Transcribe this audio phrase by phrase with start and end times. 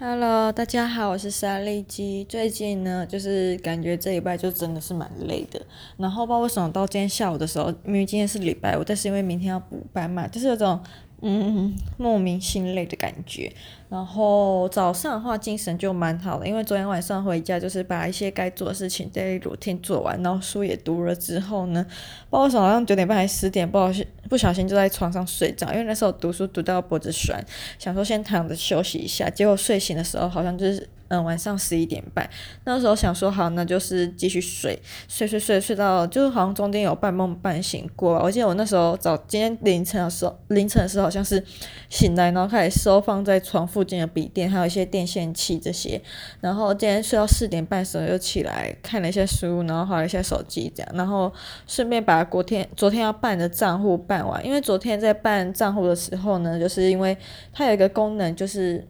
[0.00, 2.24] Hello，大家好，我是莎莉姬。
[2.28, 5.60] 最近呢，就是感觉这礼拜就真的是蛮累的。
[5.96, 10.80] 然后不知道为什么到今天下午的时候，因为今天是礼拜五，但是因为明天要补班嘛，就是有种。
[11.20, 13.52] 嗯，莫名心累的感觉。
[13.88, 21.84] 然后早上的话，精神就蛮好的，因为昨天晚上回家就是把一些该做的事情 daily routine 做完，然后书也读了之后呢，
[22.30, 23.90] 不知道为什么好像九点半还十点，不好
[24.28, 27.44] 不小心就在床上睡着，因为那时候读书读到脖子酸，
[27.78, 30.88] 想说先躺着休息一下，结果睡醒的时候好像就是。
[31.08, 32.28] 嗯，晚上十一点半，
[32.64, 38.18] 那时候想说好，那就是继续睡，睡睡睡睡到，就是好像中间有半梦半醒过。
[38.22, 41.42] 我记得我那时候早今天凌晨的时候，凌晨的时候好像是
[41.88, 46.00] 醒来，然后开始收放在床附近的笔电，还有一些电线器这些。
[46.42, 51.32] 然后今天睡到四点半的时候又起来看了一下书，然后划了一下手机这样，然后
[51.66, 54.44] 顺便把昨天昨天要办的账户办完。
[54.44, 57.16] 因为昨天在办账户的时候呢，就是因为
[57.52, 58.86] 它有一个功能就是。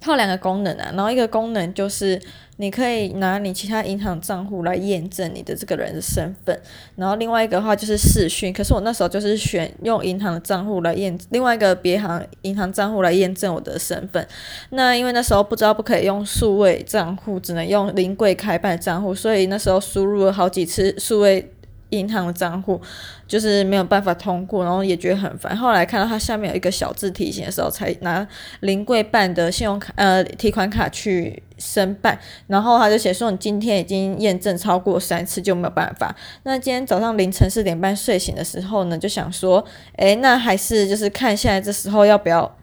[0.00, 2.20] 它有两个功能啊，然后一个功能就是
[2.56, 6.58] 你可以拿你其他银行账户来验证你的这个人的身份，
[6.96, 8.52] 然后另外一个话就是视讯。
[8.52, 14.26] 可是我那时候就是选用银行的账户来验，另外一个别行银行账户来验证我的身份。
[14.70, 21.52] 那因为那时候不知道不可以用数位账户，只能用临柜开办账户，所以那时候输入了好几次数位。
[21.90, 22.80] 银行的账户
[23.28, 25.56] 就是没有办法通过，然后也觉得很烦。
[25.56, 28.26] 后来看到它下面有一个小字提醒的时候，才拿
[28.60, 36.14] 临柜办的信用卡呃提款卡去申办，然后他就写说你今天已经验证超过三次就没有办法。
[36.44, 39.64] 那今天早上凌晨四点半睡醒的时候呢，就想说，
[39.96, 42.56] 诶，那还是就是看现在这时候要不要。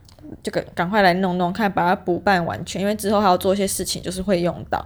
[0.43, 4.83] 就赶赶快来弄弄看，把它补办完全，因为之后还要做一些事情，就是会用到。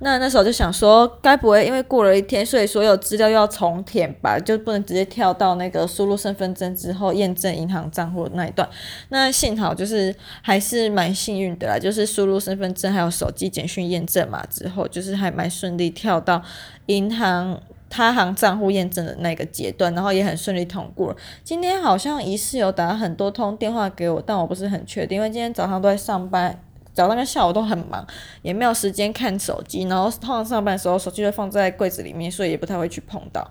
[0.00, 4.38] 那那时候就想说，该不会因为过了一天，所以所有资料又要重填吧？
[4.38, 8.68] 就不能直接跳到那个输入身份证之后验证银行账户那一段。
[9.10, 16.42] 那幸好就是还是蛮幸运的啦，就是输入身份证还有手机简讯验证码之后，就是还蛮顺利跳到
[16.86, 17.60] 银行。
[17.94, 21.14] 他行账户验证的那个阶段，然后也很顺利通过。
[21.44, 26.58] 今天好像疑似有打很多通电话给我，但我不是很确定，因为今天早上都在上班，
[26.94, 28.06] 早上跟下午都很忙，
[28.40, 29.82] 也没有时间看手机。
[29.82, 33.46] 然后通常上班的时候，手机就放在柜子里面，所以也不太会去碰到。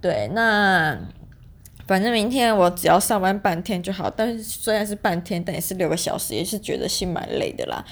[0.00, 0.96] 对，那
[1.88, 7.84] 反正明天我只要上班半天就好，但是虽然是半天，但也是六个小时，也是觉得心蛮累的啦。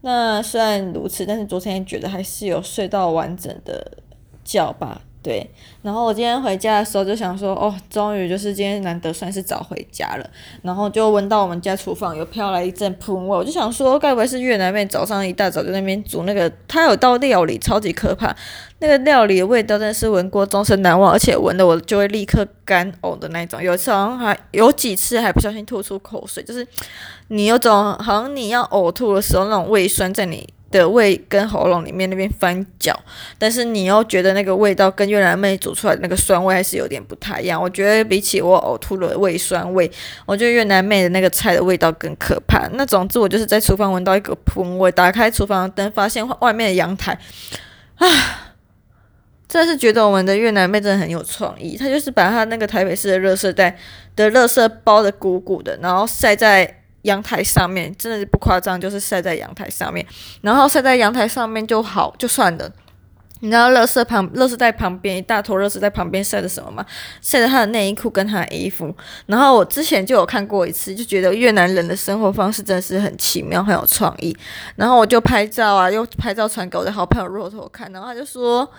[0.00, 3.98] 那虽然如此，但是昨天觉得还是有睡到完整的
[4.42, 5.02] 觉吧。
[5.22, 5.48] 对，
[5.82, 10.30] 然后我今天回家的时候就想说，哦，终于就是今天难得算是早回家了，
[10.62, 18.34] 然后就闻到我们家厨房有飘来一阵喷味，我就想说，该不会是越南妹早上一大早在那边煮那个，她有道料理超级可怕，
[18.80, 26.66] 那个料理的味道真的是闻过终身难忘，而且闻的我就会立刻干呕的那种，有一次好像还有几次还不小心吐出口水，就是
[27.28, 30.52] 你有种好像你要呕吐的时候那种胃酸在你。
[30.72, 32.98] 的胃跟喉咙里面那边翻搅，
[33.38, 37.62] 但是你又觉得那个味道跟越南妹煮出来那个酸味还是有点不太一样。
[37.62, 39.88] 我觉得比起我呕吐的胃酸味，
[40.26, 42.66] 我觉得越南妹的那个菜的味道更可怕。
[42.72, 47.16] 那总之我就是在厨房闻到一个喷味，打开厨房灯，发现外面的阳台，
[47.96, 48.08] 啊，
[49.46, 51.76] 真是觉得我们的越南妹真的很有创意。
[51.76, 53.76] 她就是把她那个台北市的热色袋
[54.16, 56.78] 的热色包的鼓鼓的，然后晒在。
[57.02, 60.06] 阳台上面真的是不夸张，就是晒在阳台上面，
[60.40, 62.70] 然后晒在阳台上面就好就算了。
[63.40, 66.86] 你知道乐色旁乐色在旁边一大坨乐色在旁边晒的什么吗？
[67.20, 68.94] 晒的他的内衣裤跟他的衣服。
[69.26, 74.36] 然后我之前就有看过一次，就觉得越南人的生活方式真的是很奇妙，很有创意。
[74.76, 78.70] 然后我就拍照啊，又拍照传给我的好朋友骆驼看，然后他就说。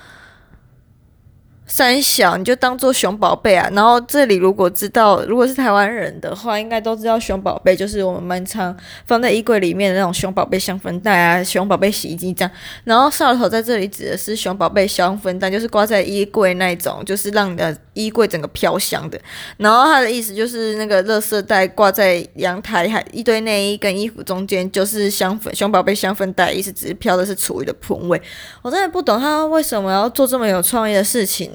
[1.66, 3.69] 三小，你就当做熊宝贝啊。
[3.72, 8.75] 然后这里如果知道，如果是台湾人的话，应该都知道熊宝贝就是我们蛮常
[9.07, 12.52] 放在衣柜里面的那种熊宝贝香氛袋啊，熊宝贝洗衣机这样。
[12.84, 19.18] 然后少头在这里指的是熊宝贝香氛袋，就是挂在衣柜那种，就是让你的衣柜整个飘香的。
[19.56, 28.22] 然后他的意思就是那个垃圾袋挂在阳台，还一堆内衣跟衣服中间，就是香粉熊宝贝香氛袋，意思只是飘的是厨余的喷味。
[28.61, 31.53] 我真的不懂他为什么要做这么有创意的事情。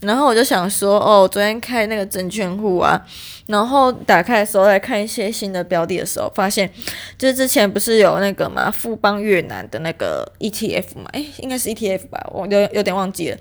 [0.00, 3.00] 然后我就想说，哦，昨天开那个证券户啊，
[3.46, 6.68] 然后打开的时候来看一些新的标的的时候，发现
[7.16, 13.38] 就是之前不是有那个嘛，富邦越南的那个 ETF 嘛，诶，应该是 ETF 吧，我有有点忘记了，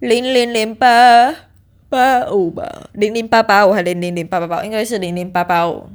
[0.00, 1.34] 零零零八
[1.88, 5.88] 八五吧，零零八八五还零零零八八八，应该是零零八八五，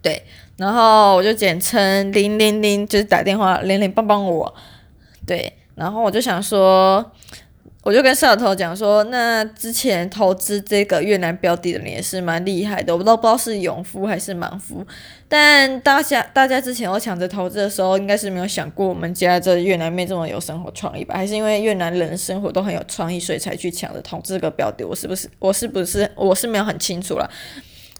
[0.00, 0.22] 对，
[0.56, 4.54] 然后我就简称零零零，就是打电话零零帮帮我，
[5.26, 7.12] 对，然后我就想说。
[7.84, 14.82] 我就跟摄头讲说，那之前投资这个越南标的的人也是蛮厉害的，我都不知道是勇夫还是莽夫，
[15.28, 21.14] 但大家大家之前我抢着投资的时候，应该是没有想过我们家这越南妹这么有生活创意吧？
[21.14, 24.82] 还是因为越南人生活都很有创意，所以才去抢着投资这个标的？
[24.82, 27.28] 我是不是我是不是我是没有很清楚啦。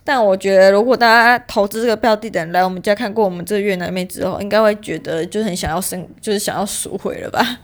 [0.03, 7.61] 但我觉得，如果大家投资这个标的的人来我们家看过我们这越南妹之后，应该会觉得就很想要生，就是想要赎回了吧？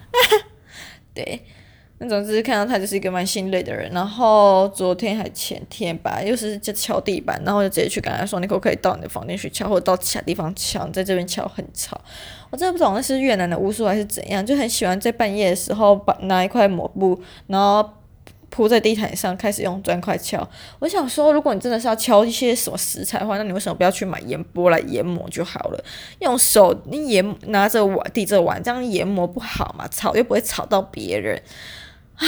[1.14, 1.40] 对。
[2.02, 12.00] 那总之看到他就是一个蛮心累的人，然后昨天还前天吧，又是就敲地板，然后就直接去跟他说，你可不可以到你的房间去敲，或者到其他地方敲，在这边敲很吵。
[12.49, 17.87] 我真的不懂那是越南的巫术还是怎样，就很喜欢在半夜的时候把拿一块抹布，然后
[18.49, 20.49] 铺在地毯上开始用砖块敲。
[20.79, 25.85] 我想说，如果你真的是要敲一些什么食材的话，那你为什么不要去买研磨来研磨就好了？
[26.20, 29.87] 用手你研拿着碗递着碗这样研磨不好嘛？
[29.88, 31.41] 吵又不会吵到别人。
[32.20, 32.26] 唉，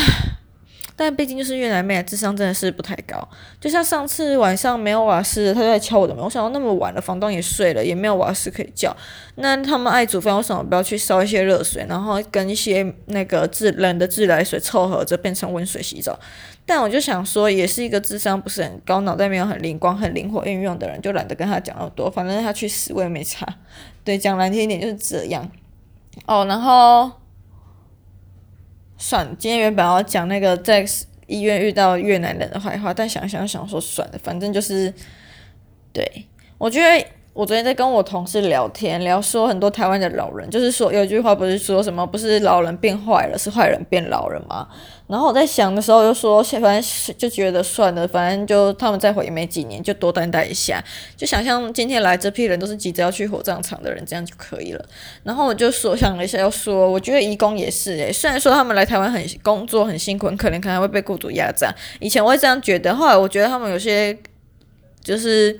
[0.96, 3.26] 但毕竟就是越南妹的智商真的是不太高。
[3.60, 6.22] 就像上次晚上没有瓦斯，他就在敲我的门。
[6.22, 8.94] 我想到那么晚了，房东也睡了，也没有瓦斯可以叫。
[9.36, 16.18] 那他们爱煮饭，为什么不要去烧一些热水，然后跟一些那个自冷的自来水凑合着变成温水洗澡？
[16.64, 22.10] 但我就想说，也是一个智商不是很高、脑袋没有很灵光、很灵活运用的人，就懒得跟他讲那么多。
[22.10, 23.46] 反正他去死我也没差。
[24.04, 25.50] 对，讲难听一点就是这样。
[26.26, 27.10] 哦，然后。
[29.02, 30.86] 算了，今天原本要讲那个在
[31.26, 34.94] 医院遇到越南人的坏话，但想想想说算了，反正就是，
[35.92, 36.26] 对，
[36.56, 37.04] 我觉得。
[37.34, 44.68] 我昨天在跟我同事聊天，聊说很多台湾的老人，就是说有一句话不是说什么不是老人变坏了，是坏人变老人吗？
[45.06, 50.84] 然后我在想的时候就说，反正就觉得算了，反正就他们再活也没几年，就多担待一下。
[51.16, 54.84] 就想象今天来这批人都是急着要去火葬场的人，这样就可以了。
[55.22, 61.74] 然后我就说想了一下，要说我觉得移工也是诶，虽然说他们来台湾很工作很辛苦很可怜，可能会被雇主压榨。
[61.98, 64.14] 以前我会这样觉得，后来我觉得他们有些
[65.02, 65.56] 就是。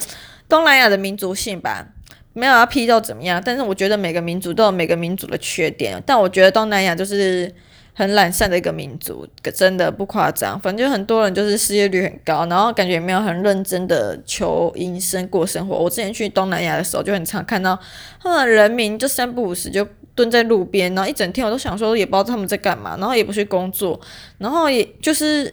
[0.48, 1.86] 东南亚的民族性吧，
[2.34, 7.52] 没有要批斗怎么样，但是我觉得每个民族都有每个民族的缺点，但我觉得东南亚就是
[7.94, 10.58] 很懒散的一个民族，真的不夸张。
[10.60, 15.76] 反正就很多人就是失业率很高，然后感觉没有很认真的求营生过生活。
[15.76, 17.78] 我之前去东南亚的时候，就很常看到
[18.22, 24.00] 他们人民就三不五时就蹲在路边，然后一整天我都想说也不知道他们在干嘛，然后也不去工作，
[24.38, 25.44] 然后也就是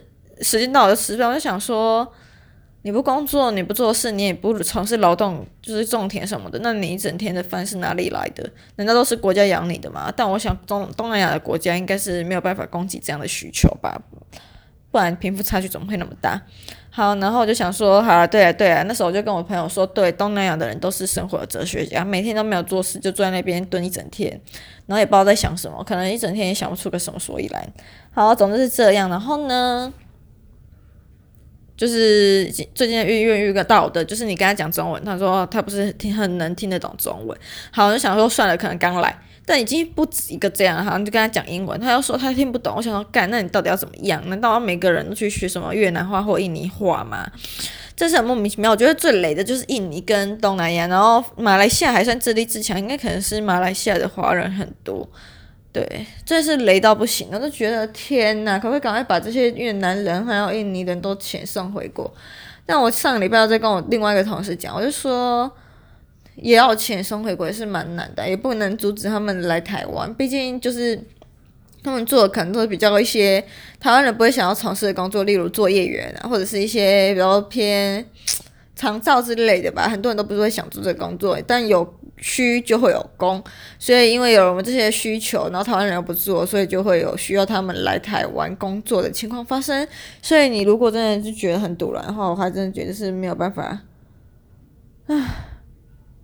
[0.42, 2.08] 时间到了吃饭，我就想说。
[2.82, 8.50] 你不工作，你不做事，你也不从事劳动，就是种田什么的，那你一整天的饭是哪里来的？
[8.78, 10.12] 难道都是国家养你的吗？
[10.16, 14.02] 但我想东东南亚的国家应该是没有办法供给这样的需求吧，
[14.92, 16.42] 不然贫富差距怎么会那么大？
[16.90, 24.32] 好，然后我就想说，好了，对啊，对啊，那时候我就跟我朋友说，对，东南亚的人都是生活的哲学家，每天都没有做事，就坐在那边蹲一整天，
[24.88, 27.62] 然后也不知道在想什么，可能一整天也想不出个什么所以然。
[28.12, 29.94] 好，总之是这样，然后呢？
[31.80, 37.40] 就是最近遇遇遇到的，就是你跟他讲中文，他说他不是听很能听得懂中文。
[37.72, 42.74] 好，我就想说算了，可能刚来，但已经不止一个这样，好像就跟他讲英文，他又说他听不懂。
[42.76, 44.22] 我想说干，那你到底要怎么样？
[44.28, 47.26] 难道要每个人都去学什么越南话或印尼话吗？
[47.96, 48.72] 这是很莫名其妙。
[48.72, 55.10] 我觉得最雷的就是印尼跟东南亚，然后马来西亚还算自立自强，应该可能是马来西亚的华人很多。
[55.72, 62.12] 对，真是雷到不行，我都觉得天呐，可不可以赶快把这些越南人还有印尼人都遣送回国？
[62.66, 65.52] 但我上个礼拜要再跟我另外一个同事讲，我就说
[66.36, 71.00] 也要遣送回国也是蛮难的，也不能阻止他们来台湾，毕竟就是
[71.84, 73.40] 他们做的可能都是比较一些
[73.80, 78.04] 台湾人不会想要从事的工作，例如作业员啊，或者是一些比较偏
[78.76, 81.94] 长照之类的吧，很多人都不是会想做这工作，但有。
[82.22, 83.44] 需就会有供，
[83.78, 89.88] 所以因为有我们这些需求，然后台湾人又不做，所以就会有需要他们来台湾工作的情况发生。
[90.22, 93.82] 所以你如果真的就觉得很堵然的话，我还真的觉得是没有办法，
[95.08, 95.16] 唉，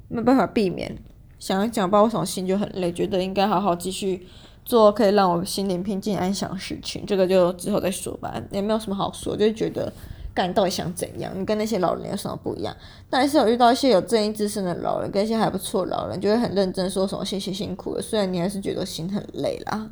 [0.10, 0.98] 没有办法避免。
[1.40, 4.28] 想一想，把我从心就很累，觉得应该好好继续
[4.64, 7.06] 做可以让我心灵平静安详事情。
[7.06, 9.92] 这个就之后再说吧，也没有什么好说，就觉得。
[10.36, 11.32] 干，到底想怎样？
[11.34, 12.76] 你跟那些老人有什么不一样？
[13.10, 18.02] 但是有遇到一些有正义之身的老人，跟一些还不错老人，就会很认真说什么谢谢辛苦了。
[18.02, 19.90] 虽然你还是觉得心很累啦。